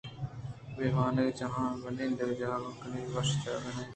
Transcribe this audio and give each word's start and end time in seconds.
اے 0.77 0.85
وانگجاہ 0.95 1.55
پہ 1.81 1.89
نندگ 1.97 2.29
ءُجاگہ 2.33 2.69
کنگ 2.79 3.05
ءَ 3.07 3.13
وشیں 3.13 3.39
جاگہے 3.43 3.71
نہ 3.75 3.81
اَت 3.83 3.89